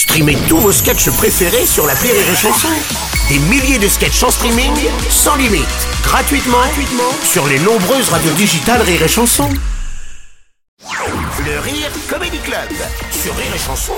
Streamez 0.00 0.38
tous 0.48 0.56
vos 0.56 0.72
sketchs 0.72 1.10
préférés 1.10 1.66
sur 1.66 1.86
la 1.86 1.92
Rire 1.92 2.14
et 2.14 2.34
Chanson. 2.34 2.68
Des 3.28 3.38
milliers 3.38 3.78
de 3.78 3.86
sketchs 3.86 4.22
en 4.22 4.30
streaming, 4.30 4.72
sans 5.10 5.36
limite, 5.36 5.66
gratuitement, 6.02 6.56
gratuitement 6.56 7.12
sur 7.22 7.46
les 7.46 7.58
nombreuses 7.58 8.08
radios 8.08 8.32
digitales 8.32 8.80
Rire 8.80 9.02
et 9.02 9.08
Chanson. 9.08 9.50
Le 11.44 11.58
Rire 11.60 11.90
Comedy 12.08 12.38
Club 12.38 12.70
sur 13.10 13.36
Rire 13.36 13.52
et 13.54 13.58
Chanson. 13.58 13.92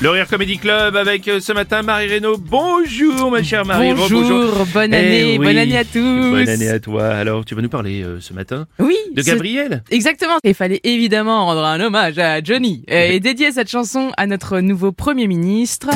Le 0.00 0.10
Rire 0.10 0.26
Comedy 0.28 0.58
Club 0.58 0.96
avec 0.96 1.26
euh, 1.28 1.40
ce 1.40 1.52
matin 1.52 1.82
Marie 1.82 2.08
Reynaud. 2.08 2.36
Bonjour 2.36 3.30
ma 3.30 3.42
chère 3.42 3.64
Marie. 3.64 3.94
Bonjour, 3.94 4.66
bonne 4.74 4.92
Eh 4.92 4.96
année, 4.96 5.38
oui, 5.38 5.46
bonne 5.46 5.56
année 5.56 5.78
à 5.78 5.84
tous. 5.84 6.30
Bonne 6.30 6.48
année 6.48 6.68
à 6.68 6.78
toi. 6.80 7.06
Alors 7.08 7.44
tu 7.44 7.54
vas 7.54 7.62
nous 7.62 7.68
parler 7.68 8.02
euh, 8.02 8.18
ce 8.20 8.34
matin 8.34 8.66
Oui, 8.80 8.96
de 9.14 9.22
ce- 9.22 9.26
Gabriel 9.26 9.82
Exactement. 9.90 10.34
Il 10.42 10.52
fallait 10.54 10.80
évidemment 10.84 11.46
rendre 11.46 11.64
un 11.64 11.80
hommage 11.80 12.18
à 12.18 12.42
Johnny 12.42 12.84
euh, 12.90 13.12
et 13.12 13.20
dédier 13.20 13.52
cette 13.52 13.70
chanson 13.70 14.10
à 14.18 14.26
notre 14.26 14.60
nouveau 14.60 14.92
Premier 14.92 15.26
ministre, 15.26 15.88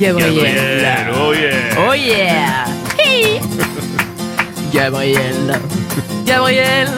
Gabriel. 0.00 0.56
oh 1.14 1.32
yeah 1.32 1.54
Oh 1.78 1.92
yeah 1.94 2.64
Hi. 2.98 3.38
Gabriel. 4.74 5.60
Gabriel. 6.26 6.88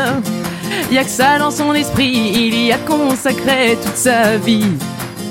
Y 0.92 0.97
a 0.98 1.05
que 1.05 1.11
ça 1.11 1.39
dans 1.39 1.51
son 1.51 1.75
esprit, 1.75 2.12
il 2.34 2.67
y 2.67 2.73
a 2.73 2.78
consacré 2.78 3.77
toute 3.83 3.97
sa 3.97 4.37
vie. 4.39 4.65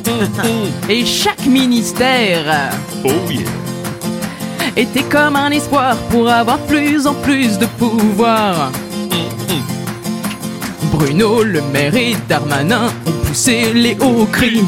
Et 0.89 1.05
chaque 1.05 1.45
ministère 1.45 2.71
Oh 3.05 3.09
yeah 3.29 3.43
était 4.75 5.03
comme 5.03 5.35
un 5.35 5.51
espoir 5.51 5.95
pour 6.09 6.29
avoir 6.29 6.57
plus 6.59 7.05
en 7.05 7.13
plus 7.13 7.57
de 7.59 7.65
pouvoir. 7.65 8.71
Bruno 10.91 11.43
Le 11.43 11.61
Maire 11.71 11.95
et 11.95 12.15
Darmanin 12.27 12.91
ont 13.05 13.25
poussé 13.25 13.73
les 13.73 13.97
hauts 13.99 14.27
cris. 14.31 14.63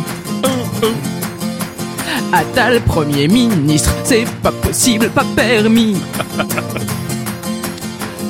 Attal 2.31 2.81
Premier 2.81 3.27
ministre, 3.27 3.91
c'est 4.03 4.25
pas 4.41 4.51
possible, 4.51 5.09
pas 5.09 5.25
permis. 5.35 5.97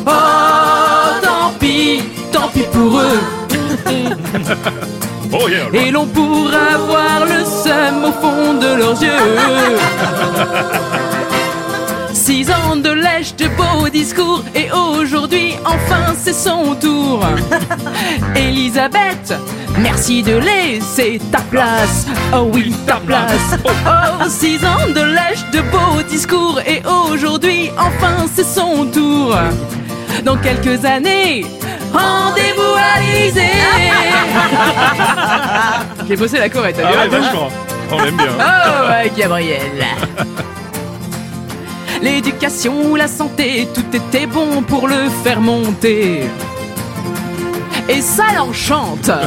Oh, 0.08 1.20
tant 1.24 1.52
pis, 1.60 2.00
tant 2.32 2.48
pis 2.50 2.62
pour 2.72 3.00
eux. 3.00 3.20
Oh 5.32 5.48
yeah 5.50 5.68
Et 5.74 5.92
l'on 5.92 6.06
pourra 6.06 6.78
voir 6.78 7.26
le 7.26 7.44
seum 7.44 8.04
au 8.06 8.12
fond 8.12 8.54
de 8.54 8.76
leurs 8.78 9.02
yeux. 9.02 9.10
Six 12.14 12.50
ans 12.50 12.76
de 12.78 12.90
lèche 12.90 13.36
de 13.36 13.48
beaux 13.50 13.88
discours 13.90 14.44
et 14.56 14.72
aujourd'hui 14.72 15.56
enfin 15.64 16.16
c'est 16.18 16.34
son 16.34 16.74
tour. 16.76 17.24
Elisabeth, 18.36 19.34
merci 19.78 20.24
de 20.24 20.38
laisser 20.38 21.20
ta 21.32 21.42
place. 21.42 22.08
Oh 22.34 22.50
oui, 22.54 22.74
ta 22.88 22.96
place. 22.96 23.58
Oh, 23.88 24.24
six 24.30 24.64
ans 24.66 24.88
de 24.88 25.02
lèche 25.02 25.44
de 25.52 25.60
beaux 25.70 26.02
discours 26.10 26.60
et 26.66 26.82
aujourd'hui 26.88 27.70
enfin 27.78 28.26
c'est 28.34 28.46
son 28.46 28.86
tour. 28.88 29.36
Dans 30.24 30.38
quelques 30.38 30.84
années, 30.86 31.46
rendez-vous 31.98 32.76
à 32.78 33.00
l'Élysée. 33.02 33.42
J'ai 36.08 36.16
bossé 36.16 36.38
la 36.38 36.50
chorette, 36.50 36.76
t'as 36.78 36.88
Ah 36.88 36.92
vu 36.92 36.98
ouais 36.98 37.08
vachement 37.20 37.50
On 37.92 38.04
aime 38.04 38.16
bien 38.18 38.28
Oh, 38.40 38.90
ouais, 38.90 39.12
Gabriel. 39.18 39.86
L'éducation, 42.02 42.96
la 42.96 43.08
santé, 43.08 43.68
tout 43.74 43.86
était 43.96 44.28
bon 44.28 44.62
pour 44.62 44.88
le 44.88 45.10
faire 45.24 45.42
monter. 45.42 46.30
Et 47.90 48.02
ça 48.02 48.26
l'enchante. 48.36 49.10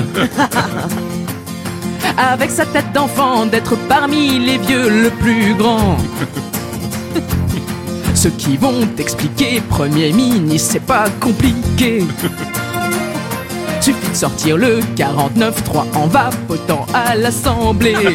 Avec 2.16 2.50
sa 2.50 2.66
tête 2.66 2.92
d'enfant, 2.92 3.46
d'être 3.46 3.76
parmi 3.88 4.38
les 4.38 4.58
vieux 4.58 4.88
le 4.88 5.10
plus 5.10 5.54
grand. 5.54 5.96
Ceux 8.18 8.30
qui 8.30 8.56
vont 8.56 8.84
t'expliquer, 8.96 9.60
Premier 9.60 10.12
ministre, 10.12 10.70
c'est 10.72 10.84
pas 10.84 11.04
compliqué. 11.20 12.04
Suffit 13.80 14.10
de 14.10 14.16
sortir 14.16 14.56
le 14.56 14.80
49-3 14.96 15.94
en 15.94 16.08
vapotant 16.08 16.84
à 16.92 17.14
l'Assemblée. 17.14 17.94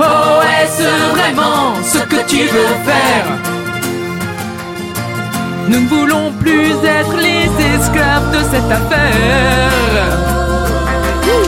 Oh, 0.00 0.40
est-ce 0.62 1.10
vraiment 1.10 1.74
ce 1.82 1.98
que 1.98 2.24
tu 2.28 2.44
veux 2.44 2.74
faire 2.84 3.26
Nous 5.68 5.80
ne 5.80 5.88
voulons 5.88 6.32
plus 6.38 6.70
être 6.84 7.16
les 7.16 7.48
esclaves 7.74 8.30
de 8.30 8.38
cette 8.44 8.70
affaire. 8.70 9.72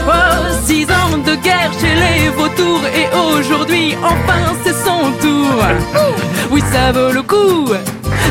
Oh, 0.05 0.65
six 0.65 0.83
ans 0.83 1.17
de 1.25 1.35
guerre 1.35 1.71
chez 1.79 1.95
les 1.95 2.27
vautours 2.27 2.83
et 2.93 3.07
aujourd'hui, 3.15 3.95
enfin, 4.03 4.53
c'est 4.65 4.73
son 4.73 5.11
tour. 5.21 6.00
Oui, 6.51 6.61
ça 6.71 6.91
vaut 6.91 7.11
le 7.11 7.21
coup 7.21 7.69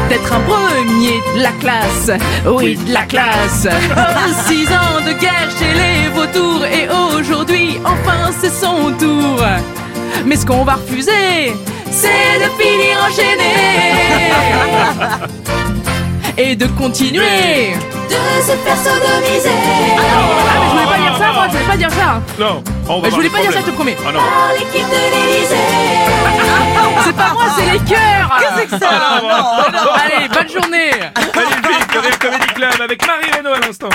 d'être 0.09 0.33
un 0.33 0.41
premier 0.41 1.21
de 1.37 1.43
la 1.43 1.53
classe. 1.53 2.11
Oui, 2.47 2.77
de 2.77 2.93
la 2.93 3.03
classe. 3.03 3.67
Oh, 3.97 4.33
six 4.47 4.67
ans 4.69 5.01
de 5.07 5.13
guerre 5.19 5.49
chez 5.59 5.73
les 5.73 6.09
vautours 6.11 6.65
et 6.65 6.89
aujourd'hui, 7.17 7.79
enfin, 7.85 8.31
c'est 8.41 8.53
son 8.53 8.93
tour. 8.99 9.43
Mais 10.27 10.37
ce 10.37 10.45
qu'on 10.45 10.65
va 10.65 10.75
refuser, 10.75 11.55
c'est 11.91 12.39
de 12.39 12.63
finir 12.63 12.99
enchaîné 13.09 13.55
et 16.51 16.57
de 16.57 16.67
continuer. 16.67 17.73
de 18.09 18.43
se 18.43 18.53
faire 18.53 18.77
sodomiser 18.77 19.51
Ah, 19.99 20.03
mais 20.61 20.67
je 20.67 20.73
voulais 20.73 20.87
pas 20.87 20.99
dire 20.99 21.17
ça, 21.19 21.33
moi, 21.33 21.47
je 21.47 21.53
voulais 21.53 21.71
pas 21.71 21.77
dire 21.77 21.91
ça. 21.91 22.21
Non 22.39 22.63
on 22.89 22.97
va 22.97 23.03
Mais 23.03 23.11
je 23.11 23.15
voulais 23.15 23.29
pas 23.31 23.41
dire 23.41 23.53
ça, 23.53 23.61
je 23.61 23.67
te 23.67 23.71
promets. 23.71 23.97
Ah 24.01 24.13
par 24.13 24.53
l'équipe 24.53 24.87
de 24.89 25.33
l'Élysée. 25.33 25.57
ça 28.79 29.21
Allez, 29.97 30.29
bonne 30.29 30.49
journée. 30.49 30.91
Magnifique 31.35 31.95
Le 31.95 32.17
Comedy 32.19 32.47
Club 32.55 32.81
avec 32.83 33.07
Marie 33.07 33.31
Reynaud 33.33 33.55
à 33.55 33.59
l'instant 33.61 33.89